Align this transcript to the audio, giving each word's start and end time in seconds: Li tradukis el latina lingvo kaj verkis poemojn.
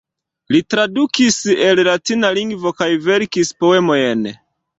Li 0.53 0.61
tradukis 0.73 1.37
el 1.65 1.81
latina 1.89 2.33
lingvo 2.39 2.73
kaj 2.81 2.89
verkis 3.05 3.53
poemojn. 3.61 4.27